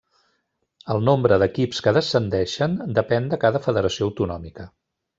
El 0.95 1.03
nombre 1.09 1.37
d'equips 1.43 1.83
que 1.89 1.95
descendeixen 1.99 2.75
depèn 2.99 3.31
de 3.35 3.43
cada 3.47 3.65
federació 3.71 4.09
autonòmica. 4.11 4.71